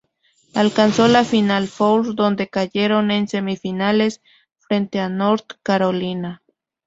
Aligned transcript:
Alcanzó 0.55 1.07
la 1.07 1.23
Final 1.23 1.67
Four, 1.67 2.15
donde 2.15 2.47
cayeron 2.47 3.11
en 3.11 3.27
semifinales 3.27 4.23
frente 4.57 4.99
a 4.99 5.09
North 5.09 5.57
Carolina. 5.61 6.41